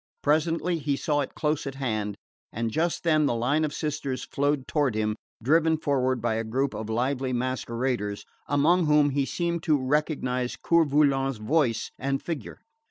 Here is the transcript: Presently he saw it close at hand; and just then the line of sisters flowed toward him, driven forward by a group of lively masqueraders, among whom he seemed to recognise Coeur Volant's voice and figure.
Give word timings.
Presently 0.23 0.79
he 0.79 0.95
saw 0.95 1.21
it 1.21 1.35
close 1.35 1.67
at 1.67 1.75
hand; 1.75 2.15
and 2.51 2.71
just 2.71 3.03
then 3.03 3.27
the 3.27 3.35
line 3.35 3.63
of 3.63 3.71
sisters 3.71 4.23
flowed 4.23 4.67
toward 4.67 4.95
him, 4.95 5.15
driven 5.43 5.77
forward 5.77 6.19
by 6.23 6.33
a 6.33 6.43
group 6.43 6.73
of 6.73 6.89
lively 6.89 7.33
masqueraders, 7.33 8.25
among 8.47 8.87
whom 8.87 9.11
he 9.11 9.25
seemed 9.27 9.61
to 9.61 9.77
recognise 9.79 10.55
Coeur 10.55 10.85
Volant's 10.85 11.37
voice 11.37 11.91
and 11.99 12.19
figure. 12.19 12.61